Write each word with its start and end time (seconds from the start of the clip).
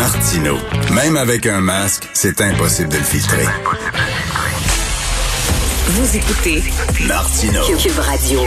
Martino. 0.00 0.56
Même 0.94 1.18
avec 1.18 1.46
un 1.46 1.60
masque, 1.60 2.08
c'est 2.14 2.40
impossible 2.40 2.88
de 2.88 2.96
le 2.96 3.02
filtrer. 3.02 3.44
Vous 5.88 6.16
écoutez 6.16 6.62
Martino. 7.06 7.60
Cube 7.76 7.98
Radio. 7.98 8.40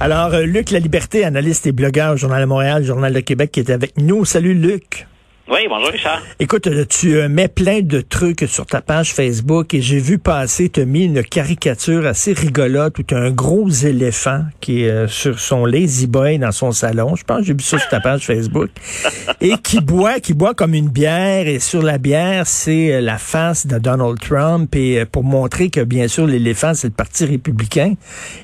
Alors, 0.00 0.32
euh, 0.32 0.46
Luc 0.46 0.70
La 0.70 0.78
Liberté, 0.78 1.24
analyste 1.24 1.66
et 1.66 1.72
blogueur 1.72 2.14
au 2.14 2.16
Journal 2.16 2.40
de 2.40 2.46
Montréal, 2.46 2.84
Journal 2.84 3.12
de 3.12 3.20
Québec, 3.20 3.52
qui 3.52 3.60
est 3.60 3.68
avec 3.68 3.98
nous. 3.98 4.24
Salut, 4.24 4.54
Luc. 4.54 5.06
Oui, 5.52 5.66
bonjour 5.68 5.90
Richard. 5.90 6.22
Écoute, 6.40 6.66
euh, 6.66 6.86
tu 6.88 7.14
euh, 7.14 7.28
mets 7.28 7.46
plein 7.46 7.82
de 7.82 8.00
trucs 8.00 8.46
sur 8.48 8.64
ta 8.64 8.80
page 8.80 9.12
Facebook 9.12 9.74
et 9.74 9.82
j'ai 9.82 9.98
vu 9.98 10.16
passer, 10.16 10.70
tu 10.70 10.80
as 10.80 10.86
mis 10.86 11.04
une 11.04 11.22
caricature 11.22 12.06
assez 12.06 12.32
rigolote 12.32 12.98
où 12.98 13.02
tu 13.02 13.14
as 13.14 13.18
un 13.18 13.32
gros 13.32 13.68
éléphant 13.68 14.46
qui 14.62 14.84
est 14.84 14.88
euh, 14.90 15.08
sur 15.08 15.38
son 15.38 15.66
lazy 15.66 16.06
boy 16.06 16.38
dans 16.38 16.52
son 16.52 16.72
salon. 16.72 17.16
Je 17.16 17.24
pense 17.24 17.40
que 17.40 17.44
j'ai 17.44 17.52
vu 17.52 17.62
ça 17.62 17.78
sur 17.78 17.86
ta 17.90 18.00
page 18.00 18.24
Facebook. 18.24 18.70
Et 19.42 19.58
qui 19.62 19.82
boit, 19.82 20.20
qui 20.20 20.32
boit 20.32 20.54
comme 20.54 20.72
une 20.72 20.88
bière 20.88 21.46
et 21.46 21.58
sur 21.58 21.82
la 21.82 21.98
bière, 21.98 22.46
c'est 22.46 23.02
la 23.02 23.18
face 23.18 23.66
de 23.66 23.78
Donald 23.78 24.18
Trump 24.20 24.74
et 24.74 25.04
pour 25.04 25.22
montrer 25.22 25.68
que 25.68 25.80
bien 25.80 26.08
sûr 26.08 26.26
l'éléphant 26.26 26.72
c'est 26.74 26.86
le 26.86 26.94
parti 26.94 27.26
républicain 27.26 27.94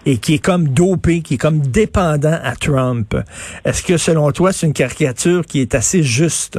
et 0.05 0.19
qui 0.19 0.35
est 0.35 0.45
comme 0.45 0.69
dopé, 0.69 1.23
qui 1.23 1.35
est 1.35 1.39
comme 1.39 1.61
dépendant 1.61 2.39
à 2.43 2.55
Trump. 2.57 3.17
Est-ce 3.65 3.83
que 3.83 3.97
selon 3.97 4.31
toi 4.33 4.53
c'est 4.53 4.67
une 4.67 4.75
caricature 4.75 5.47
qui 5.47 5.61
est 5.61 5.75
assez 5.75 6.03
juste? 6.03 6.59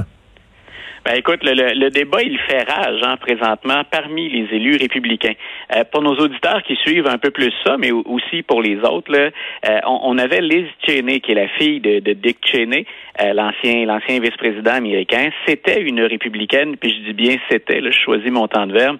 Ben, 1.10 1.16
écoute, 1.16 1.40
le, 1.42 1.74
le, 1.74 1.90
débat, 1.90 2.22
il 2.22 2.38
fait 2.38 2.62
rage 2.72 3.00
hein, 3.02 3.18
présentement 3.18 3.82
parmi 3.90 4.30
les 4.30 4.56
élus 4.56 4.78
républicains. 4.78 5.34
Euh, 5.76 5.84
pour 5.92 6.04
nos 6.04 6.14
auditeurs 6.14 6.62
qui 6.62 6.76
suivent 6.76 7.08
un 7.08 7.18
peu 7.18 7.32
plus 7.32 7.52
ça, 7.66 7.78
mais 7.80 7.90
aussi 7.90 8.44
pour 8.44 8.62
les 8.62 8.78
autres, 8.82 9.12
là, 9.12 9.32
euh, 9.68 9.80
on, 9.88 10.02
on, 10.04 10.18
avait 10.20 10.40
Liz 10.42 10.68
Cheney, 10.86 11.20
qui 11.20 11.32
est 11.32 11.36
la 11.36 11.48
fille 11.48 11.80
de, 11.80 12.00
de 12.00 12.14
Dick 12.14 12.38
Cheney, 12.46 12.86
euh, 13.24 13.34
l'ancien 13.34 13.88
l'ancien 13.88 14.20
vice-président 14.20 14.74
américain. 14.74 15.32
C'était 15.48 15.82
une 15.82 16.00
républicaine, 16.02 16.78
puis 16.78 16.92
je 16.92 17.08
dis 17.08 17.14
bien 17.14 17.38
c'était, 17.50 17.82
je 17.82 17.90
choisis 18.06 18.30
mon 18.30 18.48
temps 18.48 18.68
de 18.68 18.74
verbe, 18.74 18.98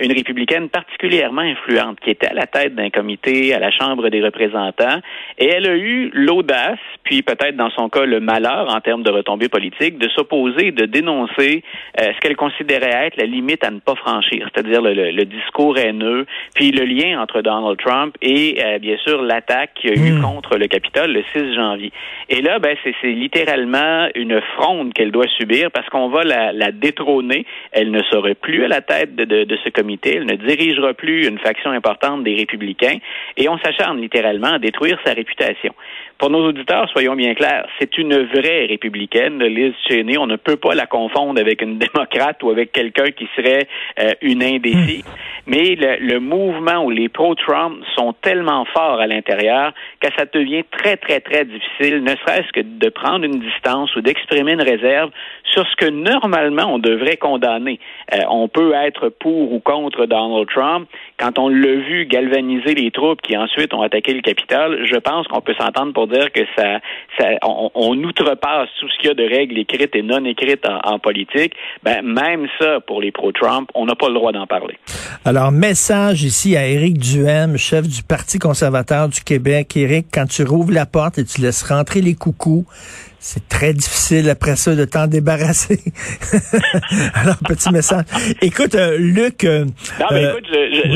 une 0.00 0.12
républicaine 0.12 0.70
particulièrement 0.70 1.42
influente, 1.42 2.00
qui 2.00 2.08
était 2.08 2.28
à 2.28 2.34
la 2.34 2.46
tête 2.46 2.74
d'un 2.74 2.88
comité 2.88 3.52
à 3.52 3.58
la 3.58 3.70
Chambre 3.70 4.08
des 4.08 4.22
représentants, 4.22 5.00
et 5.38 5.48
elle 5.48 5.68
a 5.68 5.76
eu 5.76 6.10
l'audace, 6.14 6.78
puis 7.04 7.20
peut-être 7.20 7.56
dans 7.56 7.70
son 7.70 7.90
cas 7.90 8.06
le 8.06 8.20
malheur 8.20 8.74
en 8.74 8.80
termes 8.80 9.02
de 9.02 9.10
retombées 9.10 9.50
politiques, 9.50 9.98
de 9.98 10.08
s'opposer, 10.08 10.72
de 10.72 10.86
dénoncer 10.86 11.49
euh, 11.58 12.12
ce 12.14 12.20
qu'elle 12.20 12.36
considérait 12.36 13.06
être 13.06 13.16
la 13.16 13.26
limite 13.26 13.64
à 13.64 13.70
ne 13.70 13.80
pas 13.80 13.94
franchir, 13.94 14.48
c'est-à-dire 14.52 14.82
le, 14.82 15.24
discours 15.24 15.78
haineux, 15.78 16.26
puis 16.54 16.70
le 16.70 16.84
lien 16.84 17.20
entre 17.20 17.42
Donald 17.42 17.78
Trump 17.78 18.16
et 18.22 18.58
euh, 18.64 18.78
bien 18.78 18.96
sûr 18.98 19.22
l'attaque 19.22 19.74
qu'il 19.74 19.90
y 19.90 19.92
a 19.92 20.08
eu 20.08 20.12
hmm. 20.12 20.22
contre 20.22 20.56
le 20.56 20.66
Capitole 20.66 21.12
le 21.12 21.22
6 21.32 21.54
janvier. 21.54 21.92
Et 22.28 22.42
là, 22.42 22.58
ben, 22.58 22.76
c'est 22.82 23.06
littéralement 23.08 24.08
une 24.14 24.40
fronde 24.56 24.92
qu'elle 24.92 25.12
doit 25.12 25.28
subir 25.36 25.70
parce 25.70 25.88
qu'on 25.88 26.08
va 26.08 26.24
la, 26.24 26.72
détrôner. 26.72 27.44
Elle 27.72 27.90
ne 27.90 28.02
serait 28.04 28.34
plus 28.34 28.64
à 28.64 28.68
la 28.68 28.80
tête 28.80 29.14
de, 29.16 29.24
de, 29.24 29.58
ce 29.64 29.68
comité, 29.70 30.16
elle 30.16 30.26
ne 30.26 30.36
dirigera 30.36 30.94
plus 30.94 31.26
une 31.26 31.38
faction 31.38 31.70
importante 31.70 32.24
des 32.24 32.34
républicains 32.34 32.98
et 33.36 33.48
on 33.48 33.58
s'acharne 33.58 34.00
littéralement 34.00 34.54
à 34.54 34.58
détruire 34.58 34.98
sa 35.04 35.12
réputation. 35.12 35.74
Pour 36.20 36.28
nos 36.28 36.46
auditeurs, 36.46 36.86
soyons 36.90 37.16
bien 37.16 37.32
clairs, 37.32 37.66
c'est 37.78 37.96
une 37.96 38.14
vraie 38.14 38.66
républicaine, 38.66 39.42
Liz 39.42 39.72
Cheney. 39.88 40.18
On 40.18 40.26
ne 40.26 40.36
peut 40.36 40.56
pas 40.56 40.74
la 40.74 40.84
confondre 40.84 41.40
avec 41.40 41.62
une 41.62 41.78
démocrate 41.78 42.42
ou 42.42 42.50
avec 42.50 42.72
quelqu'un 42.72 43.10
qui 43.10 43.26
serait 43.34 43.66
euh, 43.98 44.10
une 44.20 44.42
indécise. 44.42 45.02
Mais 45.46 45.74
le, 45.76 45.96
le, 46.12 46.20
mouvement 46.20 46.84
ou 46.84 46.90
les 46.90 47.08
pro-Trump 47.08 47.82
sont 47.96 48.12
tellement 48.20 48.66
forts 48.66 49.00
à 49.00 49.06
l'intérieur 49.06 49.72
que 49.98 50.08
ça 50.14 50.26
devient 50.30 50.62
très, 50.70 50.98
très, 50.98 51.20
très 51.20 51.46
difficile, 51.46 52.04
ne 52.04 52.10
serait-ce 52.10 52.52
que 52.52 52.60
de 52.60 52.88
prendre 52.90 53.24
une 53.24 53.40
distance 53.40 53.96
ou 53.96 54.02
d'exprimer 54.02 54.52
une 54.52 54.62
réserve 54.62 55.10
sur 55.44 55.66
ce 55.66 55.76
que 55.76 55.88
normalement 55.88 56.74
on 56.74 56.78
devrait 56.78 57.16
condamner. 57.16 57.80
Euh, 58.14 58.18
on 58.28 58.46
peut 58.48 58.74
être 58.74 59.08
pour 59.08 59.54
ou 59.54 59.60
contre 59.60 60.04
Donald 60.04 60.46
Trump. 60.48 60.86
Quand 61.20 61.38
on 61.38 61.50
l'a 61.50 61.76
vu 61.76 62.06
galvaniser 62.06 62.74
les 62.74 62.90
troupes 62.90 63.20
qui 63.20 63.36
ensuite 63.36 63.74
ont 63.74 63.82
attaqué 63.82 64.14
le 64.14 64.22
Capitole, 64.22 64.86
je 64.90 64.96
pense 64.96 65.28
qu'on 65.28 65.42
peut 65.42 65.52
s'entendre 65.52 65.92
pour 65.92 66.06
dire 66.06 66.32
que 66.32 66.40
ça, 66.56 66.80
ça 67.18 67.26
on, 67.42 67.98
outrepasse 67.98 68.70
tout 68.80 68.88
ce 68.88 68.98
qu'il 68.98 69.08
y 69.08 69.10
a 69.10 69.14
de 69.14 69.28
règles 69.28 69.58
écrites 69.58 69.94
et 69.94 70.00
non 70.00 70.24
écrites 70.24 70.64
en, 70.66 70.98
politique. 70.98 71.52
Ben, 71.82 72.00
même 72.00 72.46
ça, 72.58 72.80
pour 72.86 73.02
les 73.02 73.12
pro-Trump, 73.12 73.68
on 73.74 73.84
n'a 73.84 73.94
pas 73.94 74.08
le 74.08 74.14
droit 74.14 74.32
d'en 74.32 74.46
parler. 74.46 74.78
Alors, 75.26 75.52
message 75.52 76.22
ici 76.22 76.56
à 76.56 76.66
Éric 76.66 76.96
Duhem, 76.96 77.58
chef 77.58 77.86
du 77.86 78.02
Parti 78.02 78.38
conservateur 78.38 79.08
du 79.10 79.20
Québec. 79.20 79.76
Éric, 79.76 80.06
quand 80.14 80.26
tu 80.26 80.42
rouvres 80.42 80.72
la 80.72 80.86
porte 80.86 81.18
et 81.18 81.24
tu 81.26 81.42
laisses 81.42 81.62
rentrer 81.62 82.00
les 82.00 82.14
coucous, 82.14 82.64
c'est 83.22 83.46
très 83.50 83.74
difficile 83.74 84.30
après 84.30 84.56
ça 84.56 84.74
de 84.74 84.86
t'en 84.86 85.06
débarrasser. 85.06 85.76
Alors, 87.14 87.36
petit 87.46 87.70
message. 87.70 88.04
Écoute, 88.40 88.74
euh, 88.74 88.96
Luc. 88.96 89.44
Euh, 89.44 89.66
non, 90.00 90.06
mais 90.10 90.24
euh, 90.24 90.30
écoute, 90.30 90.48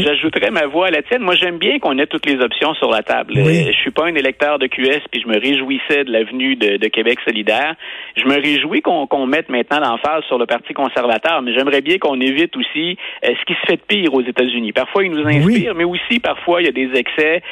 j'ajouterais 0.03 0.51
ma 0.51 0.67
voix 0.67 0.87
à 0.87 0.91
la 0.91 1.03
tienne. 1.03 1.21
Moi, 1.21 1.35
j'aime 1.35 1.59
bien 1.59 1.79
qu'on 1.79 1.99
ait 1.99 2.07
toutes 2.07 2.25
les 2.25 2.41
options 2.41 2.73
sur 2.75 2.91
la 2.91 3.03
table. 3.03 3.35
Je 3.37 3.73
suis 3.73 3.91
pas 3.91 4.07
un 4.07 4.15
électeur 4.15 4.59
de 4.59 4.67
QS, 4.67 5.03
puis 5.13 5.21
je 5.21 5.29
me 5.29 5.39
réjouissais 5.39 6.05
de 6.05 6.13
l'avenue 6.13 6.57
de, 6.57 6.79
de, 6.79 6.89
Québec 6.89 7.19
solidaire. 7.27 7.75
Je 8.17 8.25
me 8.25 8.41
réjouis 8.41 8.81
qu'on 8.81 9.27
mette 9.27 9.51
maintenant 9.51 9.81
l'emphase 9.81 10.25
sur 10.25 10.39
le 10.39 10.47
Parti 10.47 10.73
conservateur, 10.73 11.43
mais 11.43 11.53
j'aimerais 11.53 11.83
bien 11.83 11.99
qu'on 11.99 12.19
évite 12.21 12.57
aussi 12.57 12.97
ce 13.23 13.45
qui 13.45 13.53
se 13.53 13.67
fait 13.67 13.77
de 13.77 13.83
pire 13.87 14.15
aux 14.15 14.23
États-Unis. 14.23 14.73
Parfois, 14.73 15.05
ils 15.05 15.11
nous 15.11 15.27
inspirent, 15.27 15.75
mais 15.75 15.85
aussi, 15.85 16.21
parfois, 16.21 16.63
il 16.63 16.65
y 16.65 16.69
a 16.69 16.73
des 16.73 16.99
excès. 16.99 17.43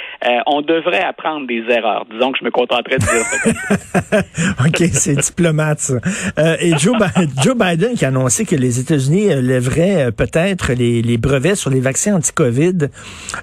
on 0.46 0.62
devrait 0.62 1.02
apprendre 1.02 1.46
des 1.46 1.62
erreurs. 1.68 2.06
Disons 2.10 2.32
que 2.32 2.38
je 2.38 2.44
me 2.44 2.50
contenterais 2.50 2.96
de 2.96 3.04
dire 3.04 3.24
ça. 3.24 4.22
OK, 4.66 4.84
c'est 4.92 5.16
diplomate, 5.16 5.80
ça. 5.80 5.94
Euh, 6.38 6.56
et 6.60 6.76
Joe, 6.78 6.96
Joe, 7.42 7.56
Biden 7.56 7.94
qui 7.94 8.04
a 8.04 8.08
annoncé 8.08 8.44
que 8.44 8.56
les 8.56 8.78
États-Unis 8.78 9.32
euh, 9.32 9.40
lèveraient 9.40 10.06
euh, 10.06 10.10
peut-être 10.10 10.72
les, 10.72 11.02
les, 11.02 11.18
brevets 11.18 11.56
sur 11.56 11.70
les 11.70 11.80
vaccins 11.80 12.16
anti-COVID. 12.16 12.88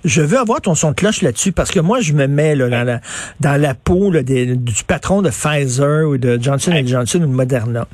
Je 0.05 0.21
veux 0.21 0.37
avoir 0.37 0.61
ton 0.61 0.75
son 0.75 0.91
de 0.91 0.95
cloche 0.95 1.21
là-dessus 1.21 1.51
parce 1.51 1.71
que 1.71 1.79
moi, 1.79 1.99
je 1.99 2.13
me 2.13 2.27
mets 2.27 2.55
là, 2.55 2.69
dans, 2.69 2.83
la, 2.83 3.01
dans 3.39 3.59
la 3.59 3.73
peau 3.73 4.11
là, 4.11 4.23
des, 4.23 4.55
du 4.55 4.83
patron 4.83 5.21
de 5.21 5.29
Pfizer 5.29 6.07
ou 6.07 6.17
de 6.17 6.39
Johnson 6.41 6.73
Johnson 6.85 7.19
ou 7.19 7.27
de 7.27 7.33
Moderna. 7.33 7.87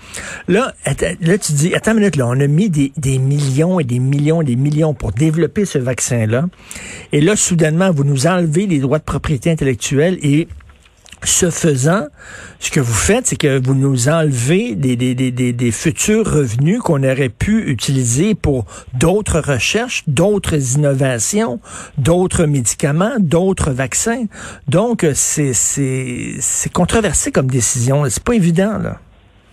Là, 0.48 0.74
là, 1.22 1.38
tu 1.38 1.54
dis, 1.54 1.74
attends 1.74 1.92
une 1.92 2.00
minute, 2.00 2.16
là, 2.18 2.28
on 2.28 2.40
a 2.40 2.48
mis 2.48 2.70
des, 2.70 2.92
des 2.98 3.18
millions 3.18 3.80
et 3.80 3.84
des 3.84 4.00
millions 4.00 4.42
et 4.42 4.46
des 4.46 4.56
millions 4.56 4.94
pour 4.94 5.12
développer 5.12 5.66
ce 5.66 5.80
vaccin-là. 5.80 6.46
Et 7.12 7.22
là, 7.22 7.36
soudainement, 7.36 7.92
vous 7.92 8.04
nous 8.04 8.28
enlevez 8.28 8.68
les 8.68 8.80
droits 8.80 9.00
de 9.00 9.04
propriété 9.04 9.52
intellectuelle 9.52 10.18
et 10.22 10.48
ce 11.26 11.50
faisant, 11.50 12.06
ce 12.60 12.72
que 12.72 12.80
vous 12.80 12.94
faites, 12.94 13.28
c'est 13.28 13.36
que 13.36 13.62
vous 13.64 13.76
nous 13.76 14.10
enlevez 14.10 14.76
des, 14.76 14.96
des, 14.96 15.14
des, 15.14 15.32
des 15.32 15.72
futurs 15.72 16.26
revenus 16.26 16.80
qu'on 16.80 17.04
aurait 17.04 17.30
pu 17.30 17.70
utiliser 17.70 18.36
pour 18.36 18.66
d'autres 18.94 19.40
recherches, 19.40 20.04
d'autres 20.08 20.76
innovations, 20.76 21.60
d'autres 21.98 22.46
médicaments, 22.46 23.16
d'autres 23.20 23.72
vaccins. 23.72 24.26
Donc, 24.68 25.06
c'est, 25.14 25.52
controversé 26.74 27.32
comme 27.32 27.48
décision. 27.48 28.04
C'est 28.10 28.24
pas 28.24 28.34
évident, 28.34 28.78
là. 28.78 29.00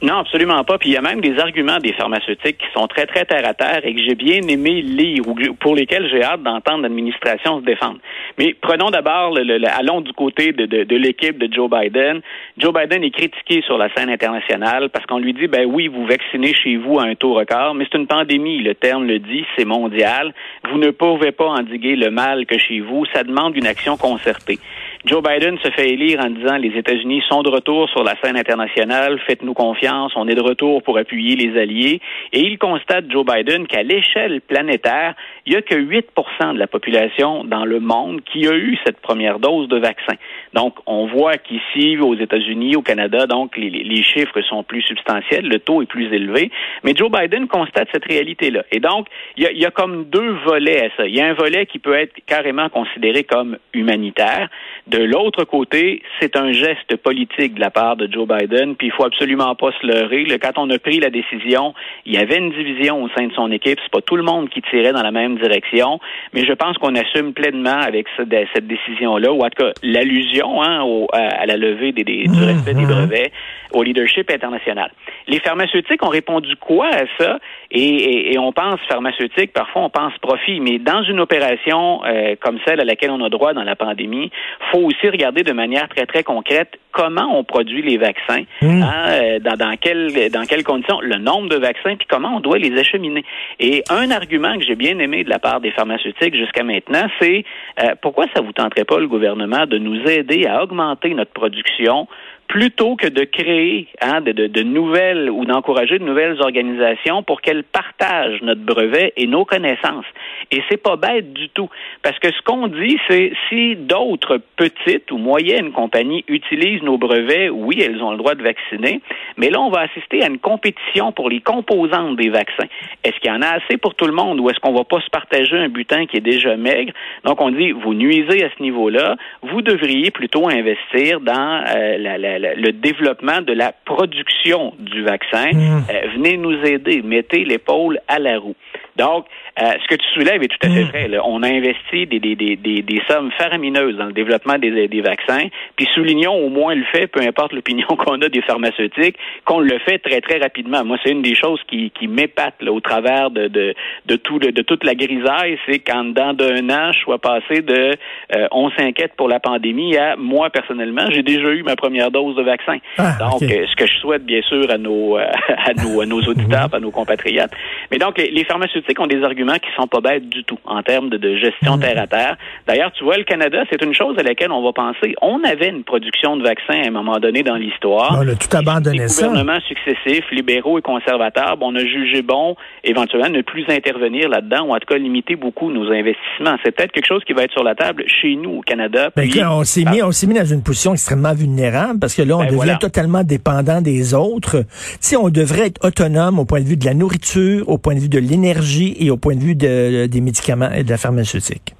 Non, 0.02 0.18
absolument 0.18 0.64
pas. 0.64 0.78
Puis 0.78 0.88
il 0.88 0.92
y 0.94 0.96
a 0.96 1.00
même 1.00 1.20
des 1.20 1.38
arguments 1.38 1.78
des 1.78 1.92
pharmaceutiques 1.92 2.58
qui 2.58 2.66
sont 2.74 2.88
très, 2.88 3.06
très 3.06 3.24
terre 3.24 3.46
à 3.46 3.54
terre 3.54 3.82
et 3.84 3.94
que 3.94 4.02
j'ai 4.02 4.16
bien 4.16 4.40
aimé 4.48 4.82
lire 4.82 5.28
ou 5.28 5.36
pour 5.60 5.76
lesquels 5.76 6.08
j'ai 6.10 6.24
hâte 6.24 6.42
d'entendre 6.42 6.82
l'administration 6.82 7.60
se 7.60 7.64
défendre. 7.64 7.98
Mais 8.36 8.52
prenons 8.60 8.90
d'abord, 8.90 9.32
le, 9.32 9.60
allons 9.68 10.00
du 10.00 10.12
côté 10.12 10.50
de, 10.50 10.66
de, 10.66 10.82
de 10.82 10.96
l'équipe 10.96 11.38
de 11.38 11.52
Joe 11.52 11.70
Biden. 11.70 12.20
Joe 12.58 12.74
Biden 12.74 13.04
est 13.04 13.12
critiqué 13.12 13.62
sur 13.62 13.78
la 13.78 13.94
scène 13.94 14.10
internationale 14.10 14.90
parce 14.90 15.06
qu'on 15.06 15.18
lui 15.18 15.34
dit, 15.34 15.46
ben 15.46 15.66
oui, 15.66 15.86
vous 15.86 16.04
vaccinez 16.04 16.52
chez 16.52 16.76
vous 16.76 16.98
à 16.98 17.04
un 17.04 17.14
taux 17.14 17.34
record, 17.34 17.74
mais 17.74 17.86
c'est 17.90 17.96
une 17.96 18.08
pandémie. 18.08 18.58
Le 18.58 18.74
terme 18.74 19.06
le 19.06 19.20
dit, 19.20 19.44
c'est 19.56 19.64
mondial. 19.64 20.34
Vous 20.69 20.78
ne 20.78 20.90
pouvez 20.90 21.30
pas 21.30 21.46
endiguer 21.46 21.94
le 21.94 22.10
mal 22.10 22.46
que 22.46 22.58
chez 22.58 22.80
vous. 22.80 23.06
Ça 23.14 23.22
demande 23.22 23.56
une 23.56 23.66
action 23.69 23.96
concertée. 23.96 24.58
Joe 25.04 25.20
Biden 25.20 25.58
se 25.58 25.68
fait 25.72 25.90
élire 25.90 26.20
en 26.20 26.30
disant 26.30 26.56
les 26.58 26.78
États-Unis 26.78 27.24
sont 27.28 27.42
de 27.42 27.48
retour 27.48 27.88
sur 27.90 28.04
la 28.04 28.14
scène 28.22 28.36
internationale, 28.36 29.18
faites-nous 29.26 29.52
confiance, 29.52 30.12
on 30.14 30.28
est 30.28 30.36
de 30.36 30.40
retour 30.40 30.80
pour 30.84 30.96
appuyer 30.96 31.34
les 31.34 31.60
alliés. 31.60 32.00
Et 32.32 32.38
il 32.38 32.56
constate, 32.56 33.10
Joe 33.10 33.26
Biden, 33.26 33.66
qu'à 33.66 33.82
l'échelle 33.82 34.40
planétaire, 34.40 35.14
il 35.44 35.52
n'y 35.52 35.58
a 35.58 35.62
que 35.62 35.75
8% 35.75 36.54
de 36.54 36.58
la 36.58 36.69
population 36.69 37.43
dans 37.43 37.64
le 37.64 37.81
monde 37.81 38.20
qui 38.22 38.46
a 38.46 38.54
eu 38.54 38.78
cette 38.87 39.00
première 39.00 39.40
dose 39.40 39.66
de 39.66 39.76
vaccin. 39.76 40.14
Donc, 40.54 40.75
on 40.87 41.06
voit 41.06 41.37
qu'ici, 41.37 41.98
aux 41.98 42.14
États-Unis, 42.14 42.76
au 42.76 42.82
Canada, 42.82 43.26
donc 43.26 43.56
les, 43.56 44.02
chiffres 44.02 44.40
sont 44.43 44.62
plus 44.62 44.82
substantiels, 44.82 45.48
le 45.48 45.58
taux 45.58 45.82
est 45.82 45.87
plus 45.87 46.14
élevé. 46.14 46.52
Mais 46.84 46.94
Joe 46.94 47.10
Biden 47.10 47.48
constate 47.48 47.88
cette 47.93 48.05
réalité-là. 48.05 48.62
Et 48.70 48.78
donc, 48.78 49.08
il 49.37 49.44
y, 49.44 49.48
il 49.52 49.58
y 49.58 49.66
a 49.66 49.72
comme 49.72 50.05
deux 50.05 50.37
volets 50.46 50.87
à 50.87 50.96
ça. 50.96 51.08
Il 51.08 51.14
y 51.16 51.20
a 51.20 51.26
un 51.26 51.34
volet 51.34 51.66
qui 51.66 51.81
peut 51.81 51.94
être 51.94 52.14
carrément 52.26 52.69
considéré 52.69 53.25
comme 53.25 53.58
humanitaire 53.75 54.48
De 54.93 55.03
l'autre 55.05 55.44
côté, 55.44 56.03
c'est 56.21 56.37
un 56.37 56.53
geste 56.53 56.97
politique 57.03 57.55
de 57.55 57.61
la 57.61 57.71
part 57.71 57.97
de 57.97 58.06
Joe 58.12 58.29
Biden, 58.29 58.77
puis 58.77 58.89
il 58.89 58.93
faut 58.93 59.05
absolument 59.05 59.55
pas 59.55 59.71
se 59.81 59.87
leurrer. 59.87 60.27
Quand 60.39 60.59
on 60.59 60.69
a 60.69 60.79
pris 60.79 61.00
la 61.00 61.09
décision, 61.09 61.73
il 62.05 62.12
y 62.12 62.19
avait 62.19 62.37
une 62.37 62.50
division 62.50 63.03
au 63.03 63.09
sein 63.17 63.27
de 63.27 63.33
son 63.33 63.50
équipe. 63.50 63.79
C'est 63.83 63.91
pas 63.91 64.03
tout 64.03 64.17
le 64.17 64.23
monde 64.23 64.50
qui 64.50 64.61
tirait 64.61 64.93
dans 64.93 65.03
la 65.03 65.11
même 65.11 65.39
direction, 65.39 65.99
mais 66.35 66.44
je 66.44 66.53
pense 66.53 66.77
qu'on 66.77 66.94
assume 66.94 67.33
pleinement 67.33 67.81
avec 67.81 68.06
cette 68.19 68.67
décision-là, 68.67 69.33
ou 69.33 69.41
en 69.41 69.49
tout 69.49 69.62
cas 69.62 69.73
l'allusion 69.83 70.62
hein, 70.62 70.85
à 71.15 71.47
la 71.47 71.56
levée 71.56 71.93
des, 71.93 72.05
du 72.05 72.29
mmh, 72.29 72.44
respect 72.44 72.75
des 72.75 72.85
brevets 72.85 73.33
au 73.73 73.83
leadership 73.83 74.31
international. 74.31 74.91
Les 75.27 75.41
pharmaceutiques 75.41 76.05
ont 76.05 76.11
répondu 76.11 76.55
quoi 76.56 76.89
à 76.89 77.05
ça? 77.19 77.39
Et, 77.71 78.37
on 78.39 78.53
pense 78.53 78.81
pharmaceutique, 78.89 79.53
parfois 79.53 79.83
on 79.83 79.91
pense 79.91 80.12
profit, 80.19 80.61
mais 80.61 80.79
dans 80.79 81.03
une 81.05 81.21
opération 81.21 82.05
euh, 82.05 82.35
comme 82.41 82.59
celle 82.67 82.81
à 82.81 82.85
laquelle 82.85 83.11
on 83.11 83.23
a 83.25 83.29
droit 83.29 83.55
dans 83.55 83.62
la 83.62 83.77
pandémie, 83.77 84.31
faut 84.71 84.81
aussi 84.84 85.08
regarder 85.08 85.43
de 85.43 85.52
manière 85.52 85.88
très 85.88 86.06
très 86.06 86.23
concrète 86.23 86.79
comment 86.93 87.38
on 87.38 87.43
produit 87.43 87.82
les 87.82 87.96
vaccins, 87.96 88.43
mmh. 88.61 88.82
hein, 88.82 89.08
euh, 89.08 89.38
dans, 89.38 89.56
dans, 89.56 89.76
quelles 89.76 90.31
dans 90.31 90.44
quelles 90.44 90.62
conditions, 90.62 91.00
le 91.00 91.17
nombre 91.17 91.49
de 91.49 91.56
vaccins, 91.56 91.96
puis 91.96 92.06
comment 92.08 92.37
on 92.37 92.40
doit 92.40 92.58
les 92.58 92.79
acheminer. 92.79 93.25
Et 93.58 93.82
un 93.90 94.11
argument 94.11 94.58
que 94.58 94.64
j'ai 94.64 94.76
bien 94.76 94.99
aimé 94.99 95.25
de 95.25 95.31
la 95.31 95.38
part 95.38 95.61
des 95.61 95.70
pharmaceutiques 95.70 96.34
jusqu'à 96.34 96.62
maintenant, 96.62 97.06
c'est 97.20 97.44
euh, 97.82 97.94
pourquoi 98.00 98.26
ça 98.34 98.43
vous 98.43 98.52
tenterait 98.52 98.84
pas 98.84 98.99
le 98.99 99.08
gouvernement 99.08 99.67
de 99.67 99.79
nous 99.79 100.00
aider 100.06 100.46
à 100.46 100.62
augmenter 100.62 101.14
notre 101.14 101.32
production 101.32 102.06
plutôt 102.52 102.96
que 102.96 103.06
de 103.06 103.25
créer 103.25 103.88
hein, 104.02 104.20
de, 104.20 104.32
de, 104.32 104.62
nouvelles 104.62 105.31
ou 105.31 105.46
d'encourager 105.46 105.99
de 105.99 106.04
nouvelles 106.04 106.38
organisations 106.43 107.22
pour 107.22 107.40
qu'elles 107.40 107.64
partagent 107.64 108.43
notre 108.43 108.60
brevet 108.60 109.14
et 109.16 109.26
nos 109.26 109.46
connaissances. 109.46 110.04
Et 110.50 110.60
c'est 110.69 110.76
pas 110.76 110.96
bête 110.96 111.32
du 111.32 111.49
tout, 111.49 111.70
parce 112.02 112.19
que 112.19 112.31
ce 112.31 112.43
qu'on 112.43 112.69
dit, 112.69 112.99
c'est 113.08 113.32
si 113.49 113.75
d'autres 113.76 114.38
petites 114.56 115.10
ou 115.10 115.16
moyennes 115.16 115.72
compagnies 115.72 116.26
utilisent 116.28 116.82
nos 116.82 116.99
brevets, 116.99 117.49
oui, 117.49 117.81
elles 117.81 118.02
ont 118.02 118.10
le 118.10 118.19
droit 118.19 118.34
de 118.34 118.43
vacciner, 118.43 119.00
mais 119.38 119.48
là, 119.48 119.58
on 119.62 119.70
va 119.70 119.81
assister 119.81 120.22
à 120.22 120.26
une 120.26 120.38
compétition 120.38 121.10
pour 121.10 121.31
les 121.31 121.40
composantes 121.40 122.16
des 122.16 122.28
vaccins. 122.28 122.69
Est-ce 123.02 123.19
qu'il 123.20 123.31
y 123.31 123.34
en 123.34 123.40
a 123.40 123.48
assez 123.48 123.78
pour 123.78 123.94
tout 123.94 124.06
le 124.06 124.12
monde 124.12 124.38
ou 124.40 124.50
est-ce 124.50 124.60
qu'on 124.60 124.75
va 124.75 124.84
pas 124.84 125.00
se 125.00 125.08
partager 125.08 125.56
un 125.56 125.70
butin 125.70 126.05
qui 126.05 126.19
est 126.19 126.20
déjà 126.20 126.55
maigre? 126.58 126.93
Donc, 127.25 127.40
on 127.40 127.48
dit, 127.48 127.72
vous 127.72 127.94
nuisez 127.94 128.44
à 128.44 128.50
ce 128.55 128.62
niveau-là, 128.62 129.16
vous 129.40 129.62
devriez 129.62 130.10
plutôt 130.10 130.50
investir 130.50 131.20
dans 131.20 131.64
euh, 131.75 131.96
la, 131.96 132.19
la 132.19 132.42
le 132.56 132.73
développement 132.73 133.41
de 133.41 133.53
la 133.53 133.73
production 133.85 134.75
du 134.79 135.03
vaccin. 135.03 135.50
Mmh. 135.53 135.85
Euh, 135.91 136.09
venez 136.15 136.37
nous 136.37 136.59
aider, 136.65 137.03
mettez 137.03 137.44
l'épaule 137.44 138.00
à 138.09 138.19
la 138.19 138.39
roue. 138.39 138.56
Donc, 138.97 139.27
euh, 139.60 139.72
ce 139.82 139.87
que 139.87 139.96
tu 139.96 140.06
soulèves 140.14 140.43
est 140.43 140.49
tout 140.49 140.66
à 140.66 140.70
fait 140.70 140.84
mm. 140.84 140.88
vrai. 140.88 141.19
On 141.25 141.43
a 141.43 141.49
investi 141.49 142.06
des, 142.06 142.19
des, 142.19 142.34
des, 142.34 142.56
des, 142.56 143.02
sommes 143.06 143.31
faramineuses 143.32 143.96
dans 143.96 144.06
le 144.06 144.12
développement 144.12 144.58
des, 144.58 144.88
des 144.88 145.00
vaccins, 145.02 145.49
puis 145.76 145.87
soulignons 145.93 146.34
au 146.34 146.49
moins 146.49 146.75
le 146.75 146.84
fait, 146.84 147.06
peu 147.06 147.20
importe 147.20 147.52
l'opinion 147.52 147.87
qu'on 147.99 148.20
a 148.22 148.28
des 148.31 148.40
pharmaceutiques, 148.40 149.16
qu'on 149.44 149.60
le 149.60 149.78
fait 149.81 149.99
très, 149.99 150.22
très 150.22 150.38
rapidement. 150.38 150.84
Moi, 150.84 150.96
c'est 151.04 151.10
une 151.10 151.20
des 151.20 151.34
choses 151.34 151.60
qui, 151.69 151.90
qui 151.90 152.08
m'épate 152.08 152.62
au 152.66 152.81
travers 152.81 153.31
de, 153.31 153.49
de, 153.49 153.75
de, 154.06 154.16
tout, 154.16 154.38
de, 154.38 154.50
de 154.50 154.62
toute 154.62 154.84
la 154.84 154.94
grisaille, 154.94 155.58
c'est 155.66 155.81
qu'en 155.81 156.05
dedans 156.05 156.32
d'un 156.32 156.70
an, 156.70 156.93
je 156.93 157.00
sois 157.00 157.19
passé 157.19 157.60
de 157.60 157.96
euh, 158.34 158.48
on 158.52 158.70
s'inquiète 158.70 159.12
pour 159.16 159.28
la 159.28 159.38
pandémie 159.38 159.96
à 159.98 160.16
moi, 160.16 160.48
personnellement, 160.48 161.10
j'ai 161.10 161.22
déjà 161.22 161.50
eu 161.50 161.62
ma 161.62 161.76
première 161.76 162.10
dose 162.10 162.37
de 162.37 162.43
vaccin. 162.43 162.78
Ah, 162.96 163.16
donc, 163.19 163.43
euh, 163.43 163.66
ce 163.70 163.76
que 163.76 163.87
je 163.87 163.98
souhaite, 163.98 164.25
bien 164.25 164.40
sûr, 164.43 164.70
à 164.70 164.78
nos, 164.78 165.16
à 165.19 165.75
nos, 165.75 166.00
à 166.00 166.06
nos 166.06 166.20
auditeurs, 166.28 166.69
à 166.72 166.81
nos 166.81 166.90
compatriotes. 166.90 167.52
Mais 167.90 167.98
donc, 167.98 168.16
les, 168.16 168.31
les 168.31 168.44
pharmaceutiques 168.44 168.98
ont 168.98 169.06
des 169.06 169.22
arguments 169.22 169.42
qui 169.59 169.69
sont 169.77 169.87
pas 169.87 170.00
bêtes 170.00 170.29
du 170.29 170.44
tout 170.44 170.59
en 170.65 170.83
termes 170.83 171.11
de, 171.11 171.37
gestion 171.37 171.79
terre 171.79 172.00
à 172.00 172.06
terre. 172.06 172.37
D'ailleurs, 172.67 172.93
tu 172.93 173.05
vois, 173.05 173.17
le 173.17 173.25
Canada, 173.25 173.65
c'est 173.71 173.83
une 173.83 173.94
chose 173.94 174.17
à 174.19 174.23
laquelle 174.23 174.53
on 174.53 174.62
va 174.62 174.73
penser. 174.73 175.15
On 175.23 175.43
avait 175.44 175.69
une 175.69 175.85
production 175.85 176.37
de 176.37 176.43
vaccins 176.43 176.83
à 176.85 176.89
un 176.89 176.91
moment 176.91 177.19
donné 177.19 177.43
dans 177.43 177.56
l'histoire. 177.56 178.19
On 178.21 178.29
a 178.29 178.35
tout 178.35 178.56
abandonné 178.56 179.09
ça. 179.09 179.23
Les 179.23 179.29
gouvernements 179.29 179.61
successifs, 179.61 180.31
libéraux 180.31 180.79
et 180.79 180.83
conservateurs, 180.83 181.56
on 181.61 181.75
a 181.75 181.85
jugé 181.85 182.23
bon 182.23 182.56
éventuellement 182.85 183.29
ne 183.29 183.43
plus 183.43 183.65
intervenir 183.69 184.29
là-dedans 184.29 184.67
ou 184.67 184.75
en 184.75 184.79
tout 184.79 184.87
cas 184.89 184.99
limiter 184.99 185.37
beaucoup 185.37 185.71
nos 185.71 185.91
investissements. 185.91 186.56
C'est 186.65 186.73
peut-être 186.73 186.93
quelque 186.93 187.06
chose 187.06 187.23
qui 187.25 187.33
va 187.33 187.44
être 187.44 187.53
sur 187.53 187.65
la 187.65 187.75
table 187.75 188.05
chez 188.06 188.37
nous 188.37 188.59
au 188.59 188.61
Canada. 188.61 189.11
Ben, 189.17 189.29
on 189.50 189.65
s'est 189.65 189.85
mis, 189.85 190.03
on 190.03 190.12
s'est 190.12 190.27
mis 190.27 190.35
dans 190.35 190.44
une 190.44 190.62
position 190.62 190.93
extrêmement 190.93 191.35
vulnérable 191.35 191.99
parce 192.00 192.15
que 192.15 192.23
là, 192.23 192.37
on 192.37 192.44
ben, 192.44 192.56
devient 192.56 192.77
totalement 192.81 193.25
dépendant 193.25 193.81
des 193.81 194.15
autres. 194.15 194.65
Si 195.00 195.17
on 195.17 195.29
devrait 195.29 195.67
être 195.69 195.85
autonome 195.85 196.39
au 196.39 196.44
point 196.44 196.61
de 196.61 196.67
vue 196.67 196.77
de 196.77 196.85
la 196.85 196.94
nourriture, 196.94 197.69
au 197.69 197.79
point 197.79 197.94
de 197.94 198.00
vue 198.00 198.09
de 198.09 198.19
l'énergie 198.19 198.97
et 198.99 199.11
au 199.11 199.17
point 199.17 199.31
de 199.34 199.40
vue 199.40 199.55
des 199.55 200.20
médicaments 200.20 200.70
et 200.70 200.84
de 200.84 200.90
la 200.90 200.99
pharmaceutique. 200.99 201.75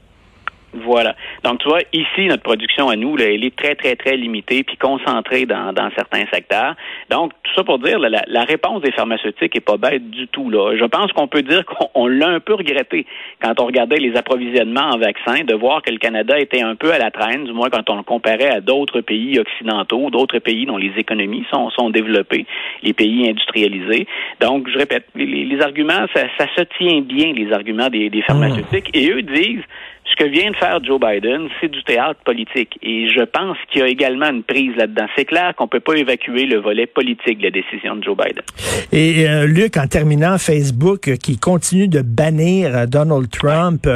Voilà. 0.73 1.15
Donc, 1.45 1.59
tu 1.61 1.69
vois, 1.69 1.81
ici, 1.93 2.27
notre 2.27 2.43
production 2.43 2.89
à 2.89 2.97
nous, 2.97 3.17
là, 3.17 3.27
elle 3.27 3.45
est 3.45 3.55
très, 3.55 3.75
très, 3.75 3.95
très 3.95 4.17
limitée 4.17 4.63
puis 4.63 4.77
concentrée 4.77 5.45
dans, 5.45 5.73
dans 5.73 5.91
certains 5.95 6.25
secteurs. 6.33 6.75
Donc, 7.11 7.33
tout 7.43 7.53
ça 7.55 7.63
pour 7.63 7.79
dire, 7.79 7.99
la, 7.99 8.23
la, 8.27 8.45
réponse 8.45 8.81
des 8.83 8.93
pharmaceutiques 8.93 9.55
est 9.55 9.61
pas 9.61 9.77
bête 9.77 10.11
du 10.11 10.29
tout. 10.29 10.49
Là. 10.49 10.75
Je 10.77 10.85
pense 10.87 11.13
qu'on 11.13 11.29
peut 11.29 11.43
dire 11.43 11.65
qu'on 11.93 12.07
l'a 12.07 12.29
un 12.29 12.41
peu 12.41 12.55
regretté 12.55 13.07
quand 13.43 13.61
on 13.61 13.67
regardait 13.67 13.97
les 13.97 14.17
approvisionnements 14.17 14.93
en 14.93 14.99
vaccins, 14.99 15.45
de 15.45 15.55
voir 15.55 15.83
que 15.83 15.91
le 15.91 15.99
Canada 15.99 16.39
était 16.39 16.63
un 16.63 16.75
peu 16.75 16.93
à 16.93 16.99
la 16.99 17.11
traîne, 17.11 17.45
du 17.45 17.53
moins 17.53 17.69
quand 17.69 17.91
on 17.91 17.97
le 17.97 18.03
comparait 18.03 18.51
à 18.51 18.61
d'autres 18.61 19.03
pays 19.03 19.39
occidentaux, 19.39 20.11
d'autres 20.11 20.39
pays 20.39 20.65
dont 20.65 20.79
les 20.79 20.93
économies 20.97 21.45
sont, 21.53 21.69
sont 21.71 21.91
développées, 21.91 22.47
les 22.83 22.95
pays 22.95 23.29
industrialisés. 23.29 24.07
Donc, 24.41 24.69
je 24.71 24.79
répète, 24.79 25.07
les, 25.15 25.27
les 25.27 25.61
arguments, 25.61 26.07
ça, 26.15 26.23
ça, 26.39 26.47
se 26.57 26.63
tient 26.79 27.01
bien, 27.03 27.33
les 27.35 27.53
arguments 27.53 27.89
des, 27.89 28.09
des 28.09 28.23
pharmaceutiques, 28.23 28.89
mmh. 28.95 28.99
et 28.99 29.11
eux 29.11 29.23
disent 29.23 29.65
ce 30.05 30.17
que 30.17 30.29
vient 30.29 30.51
de 30.51 30.57
faire 30.57 30.83
Joe 30.85 31.01
Biden, 31.01 31.49
c'est 31.61 31.71
du 31.71 31.83
théâtre 31.85 32.21
politique. 32.25 32.79
Et 32.83 33.09
je 33.09 33.23
pense 33.23 33.57
qu'il 33.71 33.81
y 33.81 33.85
a 33.85 33.89
également 33.89 34.31
une 34.31 34.43
prise 34.43 34.75
là-dedans. 34.77 35.07
C'est 35.17 35.25
clair 35.25 35.55
qu'on 35.57 35.69
peut 35.69 35.81
pas 35.81 35.95
évacuer 35.95 36.47
le 36.47 36.59
volet 36.59 36.87
politique 36.87 37.39
de 37.39 37.45
la 37.45 37.51
décision 37.51 37.97
de 37.97 38.05
Joe 38.05 38.17
Biden. 38.17 38.43
Et 38.91 39.29
euh, 39.29 39.47
Luc, 39.47 39.77
en 39.77 39.87
terminant, 39.87 40.39
Facebook 40.39 41.09
euh, 41.09 41.17
qui 41.17 41.39
continue 41.39 41.89
de 41.89 42.03
bannir 42.03 42.77
euh, 42.77 42.87
Donald 42.87 43.31
Trump. 43.31 43.89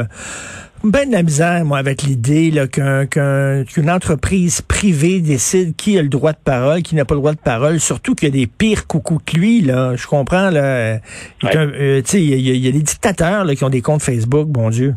Ben 0.83 1.07
de 1.07 1.11
la 1.11 1.23
misère, 1.23 1.65
moi, 1.65 1.79
avec 1.79 2.03
l'idée 2.03 2.51
qu'une 2.71 3.89
entreprise 3.89 4.61
privée 4.61 5.21
décide 5.21 5.75
qui 5.75 5.97
a 5.97 6.03
le 6.03 6.07
droit 6.07 6.33
de 6.33 6.37
parole, 6.37 6.83
qui 6.83 6.95
n'a 6.95 7.03
pas 7.03 7.15
le 7.15 7.19
droit 7.19 7.33
de 7.33 7.39
parole, 7.39 7.79
surtout 7.79 8.13
qu'il 8.13 8.29
y 8.29 8.31
a 8.31 8.45
des 8.45 8.47
pires 8.47 8.85
coucous 8.85 9.17
que 9.25 9.35
lui, 9.35 9.61
là. 9.61 9.95
Je 9.95 10.05
comprends, 10.05 10.51
là. 10.51 10.99
Il 11.43 11.49
y, 11.49 12.67
a 12.67 12.71
des 12.71 12.81
dictateurs 12.81 13.43
là, 13.43 13.55
qui 13.55 13.63
ont 13.63 13.69
des 13.69 13.81
comptes 13.81 14.03
Facebook, 14.03 14.47
bon 14.47 14.69
Dieu. 14.69 14.93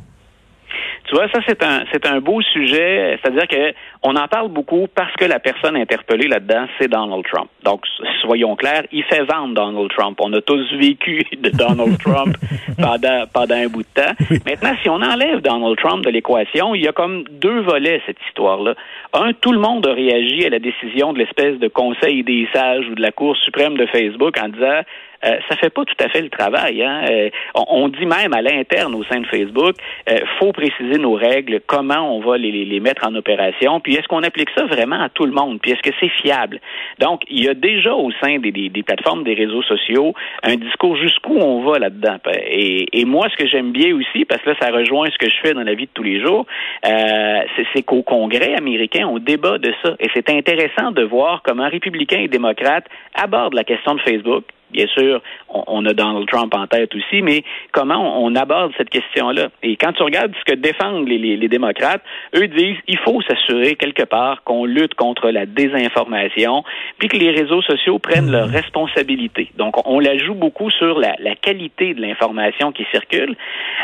Tu 1.11 1.17
vois, 1.17 1.29
ça 1.29 1.41
c'est 1.45 1.61
un 1.65 1.83
c'est 1.91 2.07
un 2.07 2.21
beau 2.21 2.41
sujet, 2.41 3.19
c'est-à-dire 3.21 3.49
que 3.49 3.75
on 4.05 4.15
en 4.15 4.29
parle 4.29 4.49
beaucoup 4.49 4.87
parce 4.95 5.13
que 5.17 5.25
la 5.25 5.41
personne 5.41 5.77
interpellée 5.77 6.29
là-dedans, 6.29 6.67
c'est 6.79 6.87
Donald 6.87 7.25
Trump. 7.25 7.49
Donc 7.65 7.83
soyons 8.21 8.55
clairs, 8.55 8.85
il 8.93 9.03
fait 9.03 9.25
vendre 9.25 9.55
Donald 9.55 9.91
Trump. 9.91 10.17
On 10.21 10.33
a 10.35 10.41
tous 10.41 10.73
vécu 10.77 11.27
de 11.37 11.51
Donald 11.51 11.99
Trump 12.05 12.37
pendant 12.77 13.25
pendant 13.35 13.57
un 13.57 13.67
bout 13.67 13.83
de 13.83 13.89
temps. 13.93 14.13
Maintenant, 14.47 14.77
si 14.85 14.89
on 14.89 15.03
enlève 15.03 15.41
Donald 15.41 15.77
Trump 15.79 16.05
de 16.05 16.11
l'équation, 16.11 16.77
il 16.77 16.85
y 16.85 16.87
a 16.87 16.93
comme 16.93 17.25
deux 17.29 17.59
volets 17.63 18.01
cette 18.07 18.19
histoire-là. 18.29 18.75
Un, 19.13 19.33
tout 19.33 19.51
le 19.51 19.59
monde 19.59 19.85
a 19.89 19.93
réagi 19.93 20.47
à 20.47 20.51
la 20.51 20.61
décision 20.61 21.13
de 21.13 21.19
l'espèce 21.19 21.59
de 21.59 21.67
conseil 21.67 22.23
des 22.23 22.47
sages 22.53 22.87
ou 22.89 22.95
de 22.95 23.03
la 23.03 23.11
Cour 23.11 23.37
suprême 23.37 23.77
de 23.77 23.87
Facebook 23.87 24.39
en 24.41 24.49
disant 24.49 24.83
euh, 25.25 25.37
ça 25.49 25.57
fait 25.57 25.71
pas 25.71 25.85
tout 25.85 26.05
à 26.05 26.09
fait 26.09 26.23
le 26.23 26.31
travail. 26.31 26.83
Hein? 26.83 27.05
Euh, 27.11 27.31
on, 27.55 27.89
dit 27.89 28.07
même 28.07 28.33
à 28.33 28.43
l'interne 28.43 28.95
au 28.95 29.05
sein 29.05 29.21
de 29.21 29.27
Facebook, 29.27 29.75
euh, 30.09 30.19
faut 30.39 30.53
préciser 30.53 30.99
nos 30.99 31.15
règles, 31.15 31.61
comment 31.67 32.17
on 32.17 32.21
va 32.21 32.39
les, 32.39 32.51
les, 32.65 32.81
mettre 32.81 33.07
en 33.07 33.15
opération, 33.15 33.81
puis 33.81 33.95
est-ce 33.95 34.09
qu'on 34.09 34.23
applique 34.23 34.49
ça 34.57 34.65
vraiment 34.65 35.01
à 35.01 35.09
tout 35.09 35.27
le 35.27 35.33
monde, 35.33 35.61
puis 35.61 35.73
est-ce 35.73 35.83
que 35.83 35.95
c'est 36.01 36.09
fiable? 36.09 36.61
Donc, 36.99 37.23
il 37.29 37.45
y 37.45 37.49
a 37.49 37.55
déjà 37.55 37.95
au 37.95 38.11
sein 38.23 38.39
des, 38.39 38.53
des, 38.53 38.69
des 38.69 38.83
plateformes 38.83 39.25
des 39.25 39.35
réseaux 39.35 39.63
sociaux 39.63 40.15
un 40.43 40.57
discours 40.57 40.97
jusqu'où 40.97 41.37
on 41.37 41.63
va 41.65 41.79
là-dedans. 41.79 42.19
Et, 42.49 43.01
et, 43.01 43.05
moi, 43.05 43.29
ce 43.31 43.37
que 43.37 43.49
j'aime 43.49 43.73
bien 43.73 43.95
aussi, 43.95 44.25
parce 44.25 44.43
que 44.43 44.51
là, 44.51 44.57
ça 44.61 44.71
rejoint 44.71 45.09
ce 45.11 45.19
que 45.19 45.29
je 45.29 45.37
fais 45.43 45.53
dans 45.53 45.63
la 45.63 45.75
vie 45.75 45.87
de 45.87 45.91
tous 45.93 46.03
les 46.03 46.21
jours, 46.21 46.47
euh, 46.87 47.43
c'est 47.75 47.83
qu'au 47.83 48.03
Congrès 48.03 48.55
américain, 48.55 49.07
on 49.07 49.19
débat 49.19 49.59
de 49.59 49.73
ça. 49.83 49.95
Et 50.01 50.09
c'est 50.15 50.31
intéressant 50.31 50.93
de 50.93 51.03
voir 51.03 51.43
comment 51.43 51.69
républicains 51.69 52.21
et 52.21 52.29
démocrates 52.29 52.87
abordent 53.15 53.55
la 53.55 53.65
question 53.65 53.95
de 53.95 54.01
Facebook 54.01 54.45
Bien 54.73 54.87
sûr, 54.87 55.21
on, 55.49 55.85
a 55.85 55.93
Donald 55.93 56.29
Trump 56.29 56.55
en 56.55 56.67
tête 56.67 56.95
aussi, 56.95 57.23
mais 57.23 57.43
comment 57.73 58.23
on, 58.23 58.35
aborde 58.37 58.73
cette 58.77 58.91
question-là? 58.91 59.49
Et 59.63 59.77
quand 59.77 59.93
tu 59.93 60.03
regardes 60.03 60.33
ce 60.39 60.53
que 60.53 60.57
défendent 60.57 61.09
les, 61.09 61.49
démocrates, 61.49 62.03
eux 62.37 62.47
disent 62.47 62.77
il 62.87 62.99
faut 62.99 63.21
s'assurer 63.23 63.75
quelque 63.75 64.05
part 64.05 64.45
qu'on 64.45 64.65
lutte 64.65 64.95
contre 64.95 65.31
la 65.31 65.47
désinformation, 65.47 66.63
puis 66.99 67.09
que 67.09 67.17
les 67.17 67.31
réseaux 67.31 67.63
sociaux 67.63 67.99
prennent 67.99 68.31
leurs 68.31 68.49
responsabilités. 68.49 69.51
Donc, 69.57 69.75
on 69.89 69.99
la 69.99 70.17
joue 70.19 70.35
beaucoup 70.35 70.71
sur 70.71 70.99
la, 70.99 71.15
qualité 71.43 71.95
de 71.95 72.01
l'information 72.01 72.71
qui 72.71 72.87
circule, 72.93 73.37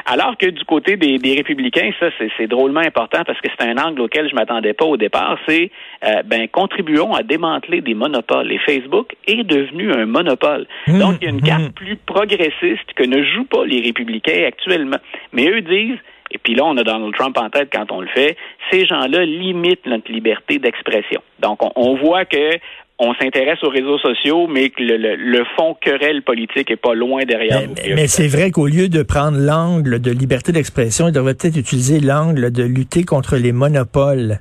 alors 0.04 0.36
que 0.36 0.46
du 0.46 0.64
côté 0.64 0.96
des, 0.96 1.34
républicains, 1.34 1.90
ça, 1.98 2.06
c'est 2.36 2.46
drôlement 2.46 2.80
important 2.80 3.22
parce 3.26 3.40
que 3.40 3.48
c'est 3.58 3.66
un 3.66 3.76
angle 3.78 4.02
auquel 4.02 4.28
je 4.28 4.34
m'attendais 4.34 4.72
pas 4.72 4.84
au 4.84 4.96
départ, 4.96 5.38
c'est 5.48 5.70
euh, 6.04 6.22
ben 6.24 6.48
contribuons 6.48 7.14
à 7.14 7.22
démanteler 7.22 7.80
des 7.80 7.94
monopoles. 7.94 8.52
Et 8.52 8.58
Facebook 8.58 9.14
est 9.26 9.44
devenu 9.44 9.92
un 9.92 10.06
monopole. 10.06 10.66
Mmh, 10.86 10.98
Donc, 10.98 11.16
il 11.20 11.24
y 11.24 11.26
a 11.28 11.30
une 11.30 11.42
carte 11.42 11.64
mmh. 11.64 11.72
plus 11.72 11.96
progressiste 11.96 12.92
que 12.94 13.04
ne 13.04 13.22
jouent 13.22 13.44
pas 13.46 13.64
les 13.64 13.80
républicains 13.80 14.44
actuellement. 14.46 14.98
Mais 15.32 15.48
eux 15.48 15.60
disent, 15.60 15.98
et 16.30 16.38
puis 16.38 16.54
là, 16.54 16.64
on 16.64 16.76
a 16.76 16.82
Donald 16.82 17.14
Trump 17.14 17.36
en 17.38 17.50
tête 17.50 17.68
quand 17.72 17.90
on 17.92 18.00
le 18.00 18.08
fait, 18.08 18.36
ces 18.70 18.84
gens-là 18.86 19.24
limitent 19.24 19.86
notre 19.86 20.10
liberté 20.10 20.58
d'expression. 20.58 21.22
Donc, 21.38 21.60
on, 21.76 21.94
voit 21.94 22.24
que 22.24 22.50
on 22.98 23.12
s'intéresse 23.14 23.62
aux 23.62 23.68
réseaux 23.68 23.98
sociaux, 23.98 24.46
mais 24.46 24.70
que 24.70 24.82
le, 24.82 25.44
fond 25.56 25.76
querelle 25.80 26.22
politique 26.22 26.70
est 26.70 26.76
pas 26.76 26.94
loin 26.94 27.24
derrière. 27.24 27.62
Mais, 27.76 27.94
mais 27.94 28.06
c'est 28.06 28.26
vrai 28.26 28.50
qu'au 28.50 28.66
lieu 28.66 28.88
de 28.88 29.02
prendre 29.02 29.38
l'angle 29.38 30.00
de 30.00 30.10
liberté 30.10 30.52
d'expression, 30.52 31.08
il 31.08 31.12
devrait 31.12 31.34
peut-être 31.34 31.56
utiliser 31.56 32.00
l'angle 32.00 32.50
de 32.50 32.62
lutter 32.62 33.04
contre 33.04 33.36
les 33.36 33.52
monopoles. 33.52 34.40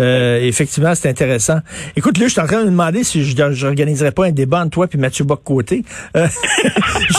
Euh, 0.00 0.40
effectivement, 0.40 0.94
c'est 0.94 1.08
intéressant. 1.08 1.58
Écoute, 1.96 2.18
là, 2.18 2.26
je 2.26 2.32
suis 2.32 2.40
en 2.40 2.46
train 2.46 2.60
de 2.60 2.64
me 2.64 2.70
demander 2.70 3.04
si 3.04 3.24
je 3.24 3.64
n'organiserais 3.64 4.12
pas 4.12 4.26
un 4.26 4.32
débat 4.32 4.60
entre 4.60 4.70
toi 4.70 4.86
et 4.92 4.96
Mathieu 4.98 5.24
Bock-Côté. 5.24 5.82
Euh, 6.16 6.26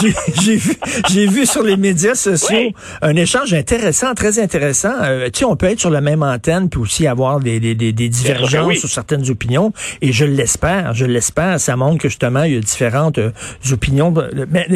j'ai 0.42 0.56
vu, 0.56 0.74
j'ai 1.08 1.26
vu 1.26 1.46
sur 1.46 1.62
les 1.62 1.76
médias 1.76 2.14
sociaux 2.14 2.70
un 3.02 3.16
échange 3.16 3.54
intéressant, 3.54 4.14
très 4.14 4.38
intéressant. 4.38 4.92
Euh, 5.02 5.26
tu 5.26 5.40
sais, 5.40 5.44
on 5.44 5.56
peut 5.56 5.66
être 5.66 5.80
sur 5.80 5.90
la 5.90 6.00
même 6.00 6.22
antenne 6.22 6.68
puis 6.68 6.80
aussi 6.80 7.06
avoir 7.06 7.40
des, 7.40 7.60
des, 7.60 7.74
des, 7.74 8.08
divergences 8.08 8.76
sur 8.76 8.88
certaines 8.88 9.28
opinions. 9.30 9.72
Et 10.02 10.12
je 10.12 10.24
l'espère, 10.24 10.75
je 10.92 11.04
l'espère. 11.04 11.60
Ça 11.60 11.76
montre 11.76 11.98
que 11.98 12.08
justement, 12.08 12.42
il 12.42 12.54
y 12.54 12.56
a 12.56 12.60
différentes 12.60 13.18
euh, 13.18 13.30
opinions. 13.72 14.12
Mais, 14.50 14.66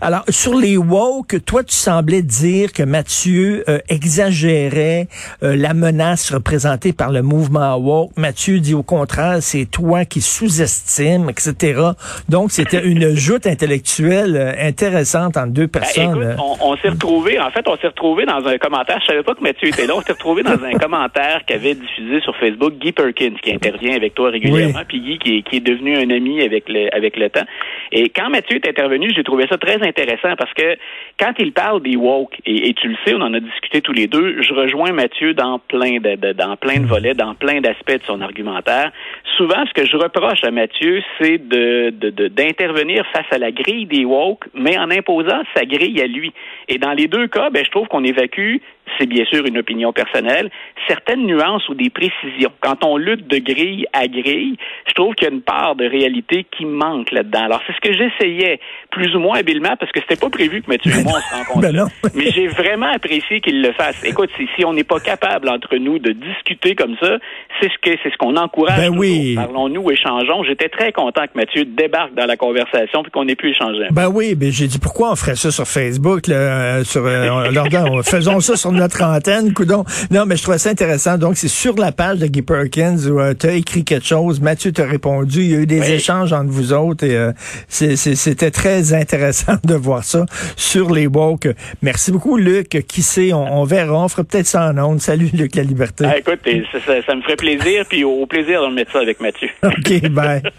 alors, 0.00 0.24
sur 0.28 0.54
les 0.54 0.76
woke, 0.76 1.44
toi, 1.44 1.62
tu 1.62 1.74
semblais 1.74 2.22
dire 2.22 2.72
que 2.72 2.82
Mathieu 2.82 3.64
exagérait 3.88 5.08
la 5.40 5.74
menace 5.74 6.32
représentée 6.32 6.92
par 6.92 7.12
le 7.12 7.22
mouvement 7.22 7.76
woke. 7.76 8.12
Mathieu 8.16 8.60
dit 8.60 8.74
au 8.74 8.82
contraire, 8.82 9.38
c'est 9.40 9.66
toi 9.66 10.04
qui 10.04 10.20
sous-estime, 10.20 11.30
etc. 11.30 11.80
Donc, 12.28 12.50
c'était 12.50 12.84
une 12.84 13.14
joute 13.16 13.46
intellectuelle 13.46 14.36
euh, 14.36 14.52
intéressante 14.58 15.36
entre 15.36 15.52
deux 15.52 15.66
ben, 15.66 15.80
personnes. 15.80 16.36
on, 16.60 16.76
s'est 16.76 16.88
retrouvé, 16.88 17.38
en 17.40 17.50
fait, 17.50 17.66
on 17.66 17.76
s'est 17.76 17.88
retrouvé 17.88 18.26
dans 18.26 18.44
un 18.46 18.58
commentaire. 18.58 18.98
Je 19.00 19.06
savais 19.06 19.22
pas 19.22 19.34
que 19.34 19.42
Mathieu 19.42 19.68
était 19.68 19.86
là. 19.86 19.94
On 19.96 20.02
s'est 20.02 20.12
retrouvé 20.12 20.42
dans 20.42 20.62
un 20.62 20.72
commentaire 20.78 21.42
qu'avait 21.46 21.74
diffusé 21.74 22.20
sur 22.20 22.36
Facebook 22.36 22.74
Guy 22.78 22.92
Perkins, 22.92 23.34
qui 23.42 23.52
intervient 23.52 23.94
avec 23.96 24.14
toi 24.14 24.30
régulièrement, 24.30 24.82
puis 24.86 25.00
Guy 25.00 25.18
qui 25.24 25.56
est, 25.56 25.60
devenu 25.60 25.96
un 25.96 26.10
ami 26.10 26.42
avec 26.42 26.68
le, 26.68 26.94
avec 26.94 27.16
le 27.16 27.30
temps. 27.30 27.44
Et 27.92 28.10
quand 28.10 28.28
Mathieu 28.28 28.56
est 28.56 28.68
intervenu, 28.68 29.10
j'ai 29.14 29.24
trouvé 29.24 29.46
ça 29.48 29.56
très 29.56 29.82
intéressant 29.86 30.36
parce 30.36 30.52
que 30.54 30.76
quand 31.18 31.32
il 31.38 31.52
parle 31.52 31.82
des 31.82 31.96
woke, 31.96 32.36
et, 32.46 32.74
tu 32.74 32.88
le 32.88 32.96
sais, 33.04 33.14
on 33.14 33.20
en 33.22 33.32
a 33.34 33.40
discuté 33.40 33.80
tous 33.80 33.92
les 33.92 34.06
deux, 34.06 34.42
je 34.42 34.52
rejoins 34.52 34.92
Mathieu 34.92 35.34
dans 35.34 35.58
plein 35.58 35.98
de, 35.98 36.32
dans 36.32 36.56
plein 36.56 36.80
de 36.80 36.86
volets 36.86 37.14
dans 37.14 37.34
plein 37.34 37.60
d'aspects 37.60 37.98
de 37.98 38.02
son 38.06 38.20
argumentaire. 38.20 38.92
Souvent, 39.36 39.64
ce 39.66 39.72
que 39.72 39.86
je 39.86 39.96
reproche 39.96 40.44
à 40.44 40.50
Mathieu, 40.50 41.02
c'est 41.20 41.38
de, 41.38 41.90
d'intervenir 42.28 43.06
face 43.12 43.26
à 43.30 43.38
la 43.38 43.50
grille 43.50 43.86
des 43.86 44.04
woke, 44.04 44.44
mais 44.54 44.78
en 44.78 44.90
imposant 44.90 45.42
sa 45.56 45.64
grille 45.64 46.00
à 46.00 46.06
lui. 46.06 46.32
Et 46.68 46.78
dans 46.78 46.92
les 46.92 47.08
deux 47.08 47.26
cas, 47.28 47.50
ben, 47.50 47.64
je 47.64 47.70
trouve 47.70 47.88
qu'on 47.88 48.04
évacue 48.04 48.58
c'est 48.98 49.06
bien 49.06 49.24
sûr 49.24 49.44
une 49.46 49.58
opinion 49.58 49.92
personnelle, 49.92 50.50
certaines 50.86 51.26
nuances 51.26 51.68
ou 51.68 51.74
des 51.74 51.90
précisions. 51.90 52.52
Quand 52.60 52.84
on 52.84 52.96
lutte 52.96 53.26
de 53.26 53.38
grille 53.38 53.86
à 53.92 54.06
grille, 54.06 54.56
je 54.86 54.94
trouve 54.94 55.14
qu'il 55.14 55.28
y 55.28 55.30
a 55.30 55.34
une 55.34 55.42
part 55.42 55.74
de 55.76 55.84
réalité 55.86 56.46
qui 56.56 56.64
manque 56.64 57.10
là-dedans. 57.10 57.44
Alors, 57.44 57.62
c'est 57.66 57.74
ce 57.74 57.80
que 57.80 57.96
j'essayais 57.96 58.60
plus 58.90 59.14
ou 59.16 59.20
moins 59.20 59.38
habilement 59.38 59.74
parce 59.78 59.90
que 59.92 60.00
c'était 60.00 60.20
pas 60.20 60.30
prévu 60.30 60.62
que 60.62 60.68
Mathieu 60.68 60.92
et 60.92 61.02
moi 61.02 61.20
se 61.20 61.34
rencontrent. 61.36 61.72
Ben 61.72 61.86
Mais 62.14 62.30
j'ai 62.30 62.46
vraiment 62.46 62.92
apprécié 62.92 63.40
qu'il 63.40 63.62
le 63.62 63.72
fasse. 63.72 64.02
Écoute, 64.04 64.30
si, 64.36 64.64
on 64.64 64.72
n'est 64.72 64.84
pas 64.84 65.00
capable 65.00 65.48
entre 65.48 65.76
nous 65.76 65.98
de 65.98 66.12
discuter 66.12 66.74
comme 66.74 66.96
ça, 67.00 67.18
c'est 67.60 67.68
ce 67.68 67.78
que 67.82 67.96
c'est 68.02 68.10
ce 68.10 68.16
qu'on 68.18 68.36
encourage. 68.36 68.78
Ben 68.78 68.96
oui. 68.96 69.34
Parlons-nous, 69.34 69.90
échangeons. 69.90 70.44
J'étais 70.44 70.68
très 70.68 70.92
content 70.92 71.22
que 71.24 71.36
Mathieu 71.36 71.64
débarque 71.64 72.14
dans 72.14 72.26
la 72.26 72.36
conversation 72.36 73.02
puis 73.02 73.10
qu'on 73.10 73.26
ait 73.28 73.36
pu 73.36 73.50
échanger. 73.50 73.86
Ben 73.90 74.08
oui, 74.08 74.34
ben 74.34 74.50
j'ai 74.50 74.66
dit 74.66 74.78
pourquoi 74.78 75.12
on 75.12 75.16
ferait 75.16 75.36
ça 75.36 75.50
sur 75.50 75.66
Facebook, 75.66 76.26
là, 76.26 76.36
euh, 76.36 76.84
sur 76.84 77.04
euh, 77.04 78.02
faisons 78.04 78.40
ça 78.40 78.56
sur 78.56 78.73
notre 78.74 79.02
antenne, 79.02 79.52
coudon. 79.52 79.84
Non, 80.10 80.26
mais 80.26 80.36
je 80.36 80.42
trouvais 80.42 80.58
ça 80.58 80.70
intéressant. 80.70 81.18
Donc, 81.18 81.36
c'est 81.36 81.48
sur 81.48 81.76
la 81.76 81.92
page 81.92 82.18
de 82.18 82.26
Guy 82.26 82.42
Perkins 82.42 82.96
où 83.08 83.20
euh, 83.20 83.34
tu 83.38 83.46
as 83.46 83.52
écrit 83.52 83.84
quelque 83.84 84.06
chose. 84.06 84.40
Mathieu 84.40 84.72
t'a 84.72 84.84
répondu. 84.84 85.42
Il 85.42 85.50
y 85.50 85.54
a 85.54 85.58
eu 85.58 85.66
des 85.66 85.92
échanges 85.92 86.32
entre 86.32 86.50
vous 86.50 86.72
autres 86.72 87.04
et 87.04 87.16
euh, 87.16 87.32
c'était 87.68 88.50
très 88.50 88.92
intéressant 88.92 89.54
de 89.64 89.74
voir 89.74 90.04
ça 90.04 90.26
sur 90.56 90.92
les 90.92 91.06
woke. 91.06 91.48
Merci 91.82 92.12
beaucoup, 92.12 92.36
Luc. 92.36 92.84
Qui 92.86 93.02
sait, 93.02 93.32
on, 93.32 93.64
verra. 93.64 94.04
On 94.04 94.08
fera 94.08 94.24
peut-être 94.24 94.46
ça 94.46 94.70
en 94.70 94.78
ondes. 94.78 95.00
Salut, 95.00 95.30
Luc 95.32 95.54
La 95.56 95.62
Liberté. 95.62 96.04
Ah, 96.06 96.18
écoute, 96.18 96.40
ça, 96.72 97.02
ça, 97.06 97.14
me 97.14 97.22
ferait 97.22 97.36
plaisir. 97.36 97.84
Puis 97.88 98.04
au 98.04 98.26
plaisir 98.26 98.62
de 98.62 98.74
mettre 98.74 98.92
ça 98.92 99.00
avec 99.00 99.20
Mathieu. 99.20 99.48
OK, 99.62 100.08
bye. 100.10 100.42